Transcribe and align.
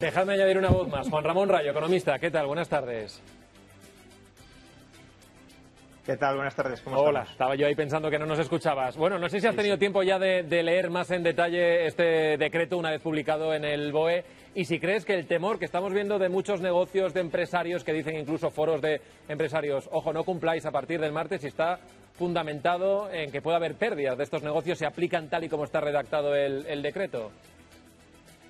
Dejadme 0.00 0.32
añadir 0.32 0.56
una 0.56 0.70
voz 0.70 0.88
más. 0.88 1.10
Juan 1.10 1.22
Ramón 1.22 1.50
Rayo, 1.50 1.70
economista. 1.72 2.18
¿Qué 2.18 2.30
tal? 2.30 2.46
Buenas 2.46 2.70
tardes. 2.70 3.20
¿Qué 6.06 6.16
tal? 6.16 6.36
Buenas 6.36 6.56
tardes. 6.56 6.80
¿Cómo 6.80 6.96
Hola, 6.96 7.20
estamos? 7.20 7.30
estaba 7.32 7.54
yo 7.54 7.66
ahí 7.66 7.74
pensando 7.74 8.10
que 8.10 8.18
no 8.18 8.24
nos 8.24 8.38
escuchabas. 8.38 8.96
Bueno, 8.96 9.18
no 9.18 9.28
sé 9.28 9.42
si 9.42 9.46
has 9.46 9.54
tenido 9.54 9.76
tiempo 9.76 10.02
ya 10.02 10.18
de, 10.18 10.42
de 10.42 10.62
leer 10.62 10.88
más 10.88 11.10
en 11.10 11.22
detalle 11.22 11.84
este 11.86 12.38
decreto 12.38 12.78
una 12.78 12.90
vez 12.90 13.02
publicado 13.02 13.52
en 13.52 13.66
el 13.66 13.92
BOE 13.92 14.24
y 14.54 14.64
si 14.64 14.80
crees 14.80 15.04
que 15.04 15.12
el 15.12 15.26
temor 15.26 15.58
que 15.58 15.66
estamos 15.66 15.92
viendo 15.92 16.18
de 16.18 16.30
muchos 16.30 16.62
negocios, 16.62 17.12
de 17.12 17.20
empresarios 17.20 17.84
que 17.84 17.92
dicen 17.92 18.16
incluso 18.16 18.50
foros 18.50 18.80
de 18.80 19.02
empresarios, 19.28 19.86
ojo, 19.92 20.14
no 20.14 20.24
cumpláis 20.24 20.64
a 20.64 20.70
partir 20.72 20.98
del 20.98 21.12
martes, 21.12 21.42
si 21.42 21.48
está 21.48 21.78
fundamentado 22.14 23.10
en 23.12 23.30
que 23.30 23.42
pueda 23.42 23.58
haber 23.58 23.74
pérdidas 23.74 24.16
de 24.16 24.24
estos 24.24 24.42
negocios, 24.42 24.78
se 24.78 24.86
aplican 24.86 25.28
tal 25.28 25.44
y 25.44 25.50
como 25.50 25.64
está 25.64 25.82
redactado 25.82 26.34
el, 26.34 26.64
el 26.66 26.80
decreto. 26.80 27.30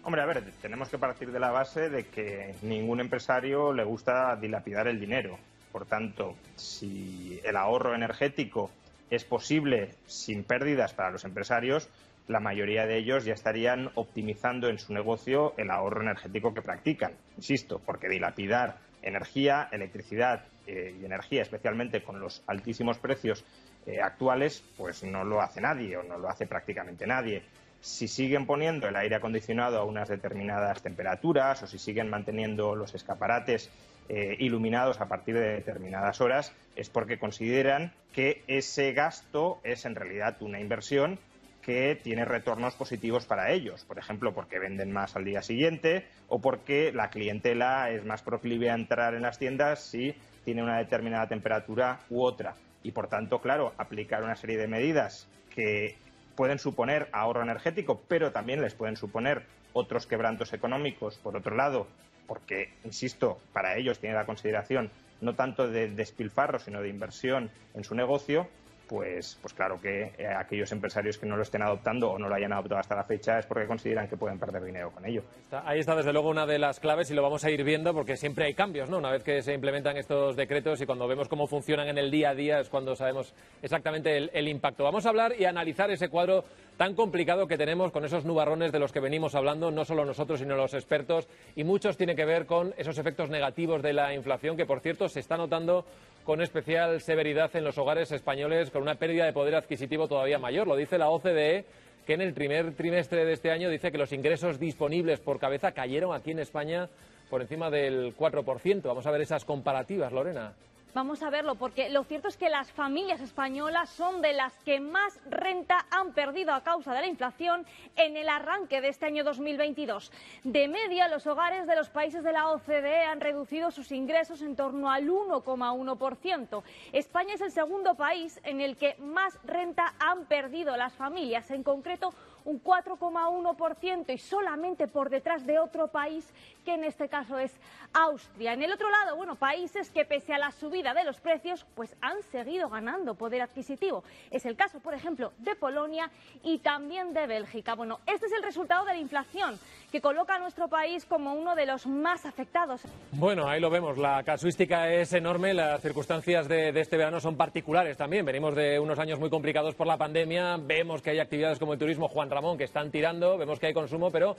Hombre, 0.02 0.22
a 0.22 0.26
ver, 0.26 0.42
tenemos 0.62 0.88
que 0.88 0.96
partir 0.98 1.30
de 1.30 1.38
la 1.38 1.50
base 1.50 1.90
de 1.90 2.04
que 2.04 2.54
ningún 2.62 3.00
empresario 3.00 3.72
le 3.72 3.84
gusta 3.84 4.34
dilapidar 4.36 4.88
el 4.88 4.98
dinero. 4.98 5.38
Por 5.72 5.84
tanto, 5.84 6.36
si 6.56 7.38
el 7.44 7.56
ahorro 7.56 7.94
energético 7.94 8.70
es 9.10 9.24
posible 9.24 9.94
sin 10.06 10.44
pérdidas 10.44 10.94
para 10.94 11.10
los 11.10 11.24
empresarios, 11.24 11.88
la 12.28 12.40
mayoría 12.40 12.86
de 12.86 12.96
ellos 12.96 13.24
ya 13.24 13.34
estarían 13.34 13.90
optimizando 13.94 14.68
en 14.68 14.78
su 14.78 14.94
negocio 14.94 15.52
el 15.58 15.70
ahorro 15.70 16.00
energético 16.00 16.54
que 16.54 16.62
practican. 16.62 17.12
Insisto, 17.36 17.80
porque 17.84 18.08
dilapidar 18.08 18.78
energía, 19.02 19.68
electricidad 19.70 20.44
eh, 20.66 20.94
y 20.98 21.04
energía, 21.04 21.42
especialmente 21.42 22.02
con 22.02 22.20
los 22.20 22.42
altísimos 22.46 22.98
precios 22.98 23.44
eh, 23.86 24.00
actuales, 24.00 24.64
pues 24.76 25.02
no 25.04 25.24
lo 25.24 25.42
hace 25.42 25.60
nadie 25.60 25.96
o 25.96 26.02
no 26.02 26.18
lo 26.18 26.28
hace 26.28 26.46
prácticamente 26.46 27.06
nadie. 27.06 27.42
Si 27.80 28.08
siguen 28.08 28.46
poniendo 28.46 28.88
el 28.88 28.96
aire 28.96 29.16
acondicionado 29.16 29.78
a 29.78 29.84
unas 29.84 30.08
determinadas 30.08 30.82
temperaturas 30.82 31.62
o 31.62 31.66
si 31.66 31.78
siguen 31.78 32.10
manteniendo 32.10 32.74
los 32.74 32.94
escaparates 32.94 33.70
eh, 34.08 34.36
iluminados 34.38 35.00
a 35.00 35.06
partir 35.06 35.34
de 35.34 35.54
determinadas 35.54 36.20
horas, 36.20 36.52
es 36.76 36.90
porque 36.90 37.18
consideran 37.18 37.92
que 38.12 38.42
ese 38.48 38.92
gasto 38.92 39.60
es 39.64 39.84
en 39.84 39.94
realidad 39.94 40.36
una 40.42 40.60
inversión 40.60 41.18
que 41.62 41.98
tiene 42.02 42.24
retornos 42.24 42.74
positivos 42.74 43.26
para 43.26 43.50
ellos. 43.52 43.84
Por 43.84 43.98
ejemplo, 43.98 44.34
porque 44.34 44.58
venden 44.58 44.92
más 44.92 45.16
al 45.16 45.24
día 45.24 45.42
siguiente 45.42 46.06
o 46.28 46.40
porque 46.40 46.92
la 46.92 47.10
clientela 47.10 47.90
es 47.90 48.04
más 48.04 48.22
proclive 48.22 48.70
a 48.70 48.74
entrar 48.74 49.14
en 49.14 49.22
las 49.22 49.38
tiendas 49.38 49.82
si 49.82 50.14
tiene 50.44 50.62
una 50.62 50.78
determinada 50.78 51.28
temperatura 51.28 52.00
u 52.10 52.22
otra. 52.22 52.54
Y 52.82 52.92
por 52.92 53.08
tanto, 53.08 53.40
claro, 53.40 53.74
aplicar 53.76 54.22
una 54.22 54.36
serie 54.36 54.56
de 54.56 54.68
medidas 54.68 55.28
que 55.54 55.96
pueden 56.36 56.58
suponer 56.58 57.08
ahorro 57.12 57.42
energético, 57.42 58.02
pero 58.08 58.32
también 58.32 58.60
les 58.60 58.74
pueden 58.74 58.96
suponer 58.96 59.44
otros 59.72 60.06
quebrantos 60.06 60.52
económicos, 60.52 61.18
por 61.18 61.36
otro 61.36 61.54
lado, 61.54 61.86
porque, 62.26 62.72
insisto, 62.84 63.38
para 63.52 63.76
ellos 63.76 63.98
tiene 63.98 64.14
la 64.14 64.26
consideración 64.26 64.90
no 65.20 65.34
tanto 65.34 65.68
de 65.68 65.88
despilfarro, 65.88 66.58
sino 66.58 66.80
de 66.80 66.88
inversión 66.88 67.50
en 67.74 67.84
su 67.84 67.94
negocio, 67.94 68.48
pues, 68.90 69.38
pues 69.40 69.54
claro 69.54 69.80
que 69.80 70.12
eh, 70.18 70.26
aquellos 70.26 70.72
empresarios 70.72 71.16
que 71.16 71.24
no 71.24 71.36
lo 71.36 71.42
estén 71.42 71.62
adoptando 71.62 72.10
o 72.10 72.18
no 72.18 72.28
lo 72.28 72.34
hayan 72.34 72.52
adoptado 72.52 72.80
hasta 72.80 72.96
la 72.96 73.04
fecha 73.04 73.38
es 73.38 73.46
porque 73.46 73.68
consideran 73.68 74.08
que 74.08 74.16
pueden 74.16 74.36
perder 74.36 74.64
dinero 74.64 74.90
con 74.90 75.06
ello. 75.06 75.22
Ahí 75.64 75.78
está 75.78 75.94
desde 75.94 76.12
luego 76.12 76.28
una 76.28 76.44
de 76.44 76.58
las 76.58 76.80
claves 76.80 77.08
y 77.08 77.14
lo 77.14 77.22
vamos 77.22 77.44
a 77.44 77.50
ir 77.52 77.62
viendo 77.62 77.94
porque 77.94 78.16
siempre 78.16 78.46
hay 78.46 78.54
cambios, 78.54 78.90
¿no? 78.90 78.98
Una 78.98 79.12
vez 79.12 79.22
que 79.22 79.42
se 79.42 79.54
implementan 79.54 79.96
estos 79.96 80.34
decretos 80.34 80.80
y 80.80 80.86
cuando 80.86 81.06
vemos 81.06 81.28
cómo 81.28 81.46
funcionan 81.46 81.86
en 81.86 81.98
el 81.98 82.10
día 82.10 82.30
a 82.30 82.34
día 82.34 82.58
es 82.58 82.68
cuando 82.68 82.96
sabemos 82.96 83.32
exactamente 83.62 84.28
el, 84.32 84.48
impacto. 84.48 84.82
Vamos 84.82 85.06
a 85.06 85.10
hablar 85.10 85.34
y 85.38 85.44
analizar 85.44 85.88
ese 85.92 86.08
cuadro 86.08 86.42
tan 86.76 86.96
complicado 86.96 87.46
que 87.46 87.56
tenemos 87.56 87.92
con 87.92 88.04
esos 88.04 88.24
nubarrones 88.24 88.72
de 88.72 88.80
los 88.80 88.90
que 88.90 88.98
venimos 88.98 89.36
hablando, 89.36 89.70
no 89.70 89.84
solo 89.84 90.04
nosotros, 90.04 90.40
sino 90.40 90.56
los 90.56 90.74
expertos, 90.74 91.28
y 91.54 91.62
muchos 91.62 91.96
tienen 91.96 92.16
que 92.16 92.24
ver 92.24 92.46
con 92.46 92.74
esos 92.76 92.98
efectos 92.98 93.30
negativos 93.30 93.82
de 93.82 93.92
la 93.92 94.14
inflación, 94.14 94.56
que 94.56 94.66
por 94.66 94.80
cierto 94.80 95.08
se 95.08 95.20
está 95.20 95.36
notando 95.36 95.84
con 96.30 96.40
especial 96.40 97.00
severidad 97.00 97.50
en 97.56 97.64
los 97.64 97.76
hogares 97.76 98.12
españoles, 98.12 98.70
con 98.70 98.82
una 98.82 98.94
pérdida 98.94 99.24
de 99.24 99.32
poder 99.32 99.56
adquisitivo 99.56 100.06
todavía 100.06 100.38
mayor. 100.38 100.68
Lo 100.68 100.76
dice 100.76 100.96
la 100.96 101.10
OCDE, 101.10 101.64
que 102.06 102.14
en 102.14 102.20
el 102.20 102.34
primer 102.34 102.72
trimestre 102.76 103.24
de 103.24 103.32
este 103.32 103.50
año 103.50 103.68
dice 103.68 103.90
que 103.90 103.98
los 103.98 104.12
ingresos 104.12 104.60
disponibles 104.60 105.18
por 105.18 105.40
cabeza 105.40 105.72
cayeron 105.72 106.14
aquí 106.14 106.30
en 106.30 106.38
España 106.38 106.88
por 107.30 107.42
encima 107.42 107.68
del 107.68 108.16
4%. 108.16 108.82
Vamos 108.84 109.04
a 109.08 109.10
ver 109.10 109.22
esas 109.22 109.44
comparativas, 109.44 110.12
Lorena. 110.12 110.54
Vamos 110.92 111.22
a 111.22 111.30
verlo, 111.30 111.54
porque 111.54 111.88
lo 111.88 112.02
cierto 112.02 112.26
es 112.26 112.36
que 112.36 112.50
las 112.50 112.72
familias 112.72 113.20
españolas 113.20 113.90
son 113.90 114.20
de 114.20 114.32
las 114.32 114.52
que 114.64 114.80
más 114.80 115.20
renta 115.30 115.86
han 115.90 116.12
perdido 116.14 116.52
a 116.52 116.64
causa 116.64 116.92
de 116.92 117.00
la 117.00 117.06
inflación 117.06 117.64
en 117.94 118.16
el 118.16 118.28
arranque 118.28 118.80
de 118.80 118.88
este 118.88 119.06
año 119.06 119.22
2022. 119.22 120.10
De 120.42 120.66
media, 120.66 121.06
los 121.06 121.28
hogares 121.28 121.68
de 121.68 121.76
los 121.76 121.90
países 121.90 122.24
de 122.24 122.32
la 122.32 122.50
OCDE 122.50 123.04
han 123.04 123.20
reducido 123.20 123.70
sus 123.70 123.92
ingresos 123.92 124.42
en 124.42 124.56
torno 124.56 124.90
al 124.90 125.08
1,1%. 125.08 126.62
España 126.92 127.34
es 127.34 127.40
el 127.40 127.52
segundo 127.52 127.94
país 127.94 128.40
en 128.42 128.60
el 128.60 128.76
que 128.76 128.96
más 128.98 129.38
renta 129.44 129.94
han 130.00 130.24
perdido 130.24 130.76
las 130.76 130.94
familias, 130.94 131.52
en 131.52 131.62
concreto 131.62 132.12
un 132.44 132.62
4,1% 132.62 134.12
y 134.12 134.18
solamente 134.18 134.88
por 134.88 135.10
detrás 135.10 135.46
de 135.46 135.58
otro 135.58 135.88
país 135.88 136.26
que 136.64 136.74
en 136.74 136.84
este 136.84 137.08
caso 137.08 137.38
es 137.38 137.52
Austria. 137.92 138.52
En 138.52 138.62
el 138.62 138.72
otro 138.72 138.88
lado, 138.90 139.16
bueno, 139.16 139.34
países 139.34 139.90
que 139.90 140.04
pese 140.04 140.34
a 140.34 140.38
la 140.38 140.50
subida 140.52 140.94
de 140.94 141.04
los 141.04 141.20
precios, 141.20 141.66
pues 141.74 141.94
han 142.00 142.22
seguido 142.30 142.68
ganando 142.68 143.14
poder 143.14 143.42
adquisitivo. 143.42 144.04
Es 144.30 144.46
el 144.46 144.56
caso, 144.56 144.80
por 144.80 144.94
ejemplo, 144.94 145.32
de 145.38 145.54
Polonia 145.56 146.10
y 146.42 146.58
también 146.58 147.12
de 147.12 147.26
Bélgica. 147.26 147.74
Bueno, 147.74 147.98
este 148.06 148.26
es 148.26 148.32
el 148.32 148.42
resultado 148.42 148.84
de 148.84 148.92
la 148.92 148.98
inflación 148.98 149.58
que 149.90 150.00
coloca 150.00 150.36
a 150.36 150.38
nuestro 150.38 150.68
país 150.68 151.04
como 151.04 151.34
uno 151.34 151.54
de 151.54 151.66
los 151.66 151.86
más 151.86 152.24
afectados. 152.24 152.82
Bueno, 153.12 153.48
ahí 153.48 153.60
lo 153.60 153.70
vemos. 153.70 153.98
La 153.98 154.22
casuística 154.22 154.88
es 154.92 155.12
enorme. 155.12 155.52
Las 155.52 155.82
circunstancias 155.82 156.46
de, 156.48 156.72
de 156.72 156.80
este 156.80 156.96
verano 156.96 157.20
son 157.20 157.36
particulares 157.36 157.96
también. 157.96 158.24
Venimos 158.24 158.54
de 158.54 158.78
unos 158.78 158.98
años 158.98 159.18
muy 159.18 159.30
complicados 159.30 159.74
por 159.74 159.86
la 159.86 159.96
pandemia. 159.96 160.58
Vemos 160.58 161.02
que 161.02 161.10
hay 161.10 161.18
actividades 161.18 161.58
como 161.58 161.72
el 161.72 161.78
turismo, 161.78 162.08
Juan 162.08 162.29
Ramón, 162.30 162.56
que 162.56 162.64
están 162.64 162.90
tirando. 162.90 163.36
Vemos 163.36 163.58
que 163.58 163.66
hay 163.66 163.74
consumo, 163.74 164.10
pero 164.10 164.36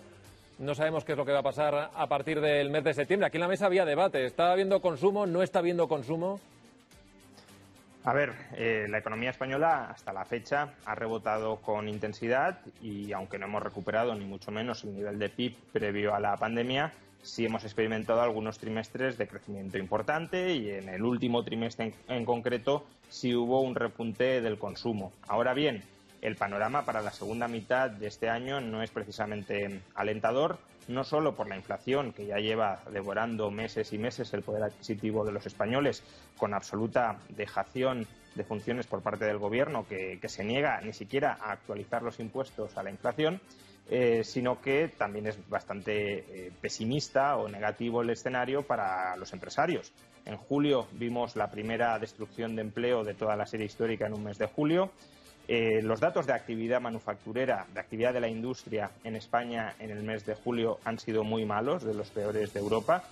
no 0.60 0.76
sabemos 0.76 1.04
qué 1.04 1.14
es 1.14 1.18
lo 1.18 1.26
que 1.26 1.32
va 1.32 1.40
a 1.40 1.44
pasar 1.44 1.92
a 1.94 2.08
partir 2.08 2.40
del 2.42 2.70
mes 2.70 2.84
de 2.84 2.94
septiembre. 2.94 3.28
Aquí 3.28 3.38
en 3.38 3.42
la 3.42 3.48
mesa 3.48 3.66
había 3.66 3.86
debate. 3.86 4.26
¿Está 4.26 4.52
habiendo 4.52 4.82
consumo? 4.82 5.26
¿No 5.26 5.42
está 5.42 5.60
habiendo 5.60 5.88
consumo? 5.88 6.40
A 8.04 8.14
ver, 8.14 8.34
eh, 8.56 8.88
la 8.90 8.98
economía 8.98 9.30
española 9.30 9.92
hasta 9.92 10.12
la 10.12 10.26
fecha 10.26 10.74
ha 10.86 10.96
rebotado 10.96 11.58
con 11.58 11.88
intensidad 11.88 12.60
y 12.82 13.12
aunque 13.12 13.38
no 13.38 13.46
hemos 13.46 13.62
recuperado 13.62 14.16
ni 14.16 14.26
mucho 14.26 14.50
menos 14.50 14.84
el 14.84 14.96
nivel 14.96 15.20
de 15.20 15.30
PIB 15.30 15.56
previo 15.72 16.16
a 16.16 16.20
la 16.20 16.36
pandemia, 16.36 16.94
sí 17.22 17.46
hemos 17.46 17.64
experimentado 17.64 18.22
algunos 18.22 18.58
trimestres 18.58 19.20
de 19.20 19.28
crecimiento 19.28 19.78
importante 19.78 20.52
y 20.56 20.72
en 20.72 20.90
el 20.90 21.04
último 21.04 21.44
trimestre 21.44 21.94
en, 22.08 22.16
en 22.16 22.26
concreto 22.26 22.88
sí 23.08 23.36
hubo 23.36 23.62
un 23.62 23.76
repunte 23.76 24.42
del 24.42 24.58
consumo. 24.58 25.12
Ahora 25.28 25.54
bien, 25.54 25.84
el 26.22 26.36
panorama 26.36 26.86
para 26.86 27.02
la 27.02 27.12
segunda 27.12 27.48
mitad 27.48 27.90
de 27.90 28.08
este 28.08 28.30
año 28.30 28.62
no 28.62 28.84
es 28.84 28.92
precisamente 28.92 29.82
alentador, 29.96 30.60
no 30.88 31.04
solo 31.04 31.36
por 31.36 31.48
la 31.48 31.56
inflación 31.56 32.14
que 32.14 32.26
ya 32.26 32.38
lleva 32.38 32.84
devorando 32.92 33.50
meses 33.50 33.92
y 33.94 33.98
meses 33.98 34.34
el 34.34 34.44
poder 34.44 34.64
adquisitivo 34.64 35.26
de 35.26 35.32
los 35.32 35.46
españoles, 35.46 36.04
con 36.38 36.54
absoluta 36.54 37.18
dejación 37.30 38.08
de 38.36 38.44
funciones 38.44 38.88
por 38.88 39.02
parte 39.02 39.26
del 39.26 39.38
gobierno 39.38 39.86
que, 39.88 40.20
se 40.28 40.44
niega 40.44 40.80
ni 40.82 40.94
siquiera 40.94 41.38
a 41.42 41.52
actualizar 41.52 42.04
los 42.04 42.20
impuestos 42.20 42.78
a 42.78 42.84
la 42.84 42.92
inflación, 42.92 43.42
eh, 43.90 44.24
sino 44.24 44.62
que 44.62 44.88
también 44.88 45.28
es 45.28 45.50
bastante 45.50 46.20
eh, 46.48 46.52
pesimista 46.62 47.36
o 47.38 47.50
negativo 47.50 48.02
el 48.02 48.12
escenario 48.12 48.62
para 48.62 49.18
los 49.18 49.34
empresarios. 49.34 49.92
En 50.26 50.38
julio 50.38 50.88
vimos 50.94 51.36
la 51.36 51.50
primera 51.50 51.98
destrucción 52.00 52.56
de 52.56 52.62
empleo 52.62 53.04
de 53.04 53.16
toda 53.16 53.36
la 53.36 53.46
serie 53.46 53.66
histórica 53.66 54.06
en 54.06 54.14
un 54.14 54.24
mes 54.24 54.38
de 54.38 54.46
julio. 54.46 54.92
Eh, 55.48 55.82
los 55.82 56.00
datos 56.00 56.28
de 56.28 56.34
actividad 56.34 56.80
manufacturera, 56.80 57.66
de 57.74 57.80
actividad 57.80 58.14
de 58.14 58.22
la 58.22 58.28
industria 58.28 58.92
en 59.04 59.16
España 59.16 59.76
en 59.80 59.92
el 59.92 60.04
mes 60.04 60.26
de 60.26 60.36
julio 60.36 60.80
han 60.86 61.00
sido 61.00 61.24
muy 61.24 61.46
malos, 61.46 61.84
de 61.84 61.94
los 61.94 62.10
peores 62.10 62.54
de 62.54 62.60
Europa. 62.60 63.04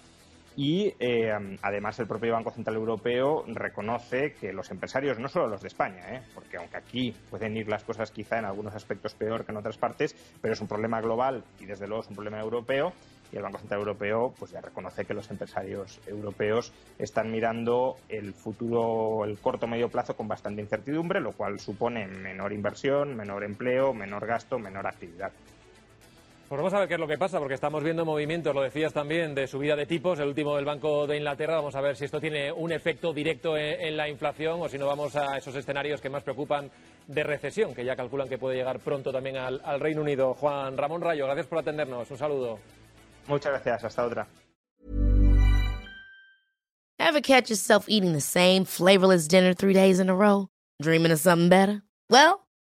Y 0.61 0.93
eh, 0.99 1.31
además 1.61 1.97
el 1.99 2.07
propio 2.07 2.33
Banco 2.33 2.51
Central 2.51 2.75
Europeo 2.75 3.45
reconoce 3.47 4.33
que 4.33 4.51
los 4.51 4.69
empresarios, 4.71 5.17
no 5.17 5.29
solo 5.29 5.47
los 5.47 5.61
de 5.61 5.69
España, 5.69 6.13
¿eh? 6.13 6.21
porque 6.35 6.57
aunque 6.57 6.75
aquí 6.75 7.15
pueden 7.29 7.55
ir 7.55 7.69
las 7.69 7.85
cosas 7.85 8.11
quizá 8.11 8.39
en 8.39 8.43
algunos 8.43 8.75
aspectos 8.75 9.15
peor 9.15 9.45
que 9.45 9.53
en 9.53 9.57
otras 9.57 9.77
partes, 9.77 10.13
pero 10.41 10.53
es 10.53 10.59
un 10.59 10.67
problema 10.67 10.99
global 10.99 11.45
y 11.61 11.65
desde 11.65 11.87
luego 11.87 12.03
es 12.03 12.09
un 12.09 12.15
problema 12.15 12.41
europeo, 12.41 12.91
y 13.31 13.37
el 13.37 13.43
Banco 13.43 13.59
Central 13.59 13.79
Europeo 13.79 14.33
pues 14.37 14.51
ya 14.51 14.59
reconoce 14.59 15.05
que 15.05 15.13
los 15.13 15.31
empresarios 15.31 16.01
europeos 16.05 16.73
están 16.97 17.31
mirando 17.31 17.95
el 18.09 18.33
futuro, 18.33 19.23
el 19.23 19.39
corto 19.39 19.65
medio 19.65 19.87
plazo 19.87 20.17
con 20.17 20.27
bastante 20.27 20.61
incertidumbre, 20.61 21.21
lo 21.21 21.31
cual 21.31 21.61
supone 21.61 22.05
menor 22.05 22.51
inversión, 22.51 23.15
menor 23.15 23.45
empleo, 23.45 23.93
menor 23.93 24.27
gasto, 24.27 24.59
menor 24.59 24.87
actividad. 24.87 25.31
Pues 26.49 26.57
vamos 26.57 26.73
a 26.73 26.79
ver 26.79 26.87
qué 26.87 26.95
es 26.95 26.99
lo 26.99 27.07
que 27.07 27.19
pasa, 27.19 27.37
porque 27.37 27.53
estamos 27.53 27.83
viendo 27.83 28.03
movimientos, 28.05 28.55
lo 28.55 28.63
decías 28.63 28.91
también, 28.91 29.35
de 29.35 29.45
subida 29.45 29.75
de 29.75 29.85
tipos, 29.85 30.17
el 30.17 30.29
último 30.29 30.55
del 30.55 30.65
Banco 30.65 31.05
de 31.05 31.17
Inglaterra. 31.17 31.57
Vamos 31.57 31.75
a 31.75 31.81
ver 31.81 31.95
si 31.95 32.05
esto 32.05 32.19
tiene 32.19 32.51
un 32.51 32.71
efecto 32.71 33.13
directo 33.13 33.55
en, 33.55 33.95
la 33.95 34.09
inflación 34.09 34.59
o 34.59 34.67
si 34.67 34.79
no 34.79 34.87
vamos 34.87 35.15
a 35.15 35.37
esos 35.37 35.55
escenarios 35.55 36.01
que 36.01 36.09
más 36.09 36.23
preocupan 36.23 36.71
de 37.05 37.23
recesión, 37.23 37.75
que 37.75 37.85
ya 37.85 37.95
calculan 37.95 38.27
que 38.27 38.39
puede 38.39 38.57
llegar 38.57 38.79
pronto 38.79 39.11
también 39.11 39.37
al, 39.37 39.79
Reino 39.79 40.01
Unido. 40.01 40.33
Juan 40.33 40.75
Ramón 40.75 41.01
Rayo, 41.01 41.25
gracias 41.25 41.45
por 41.45 41.59
atendernos. 41.59 42.09
Un 42.09 42.17
saludo. 42.17 42.57
Muchas 43.27 43.51
gracias. 43.51 43.83
Hasta 43.83 44.05
otra. 44.07 44.27
Ever 46.97 47.21
catch 47.21 47.51
yourself 47.51 47.85
eating 47.87 48.13
the 48.13 48.21
same 48.21 48.65
flavorless 48.65 49.27
dinner 49.27 49.53
three 49.53 49.73
days 49.73 49.99
in 49.99 50.09
a 50.09 50.15
row? 50.15 50.47
Dreaming 50.81 51.11
of 51.11 51.19
something 51.19 51.49
better? 51.49 51.83
Well, 52.09 52.47